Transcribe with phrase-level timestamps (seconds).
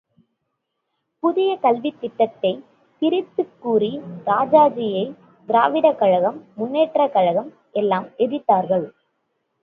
[1.23, 2.63] புதிய கல்வித் திட்டத்தைத்
[3.01, 3.91] திரித்துக் கூறி
[4.25, 5.03] ராஜாஜியை
[5.47, 8.87] திராவிடக் கழகம் முன்னேற்றக் கழகம் எல்லாம் எதிர்த்தார்கள்.